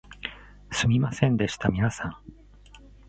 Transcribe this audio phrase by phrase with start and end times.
[0.71, 2.17] すみませんでした皆さん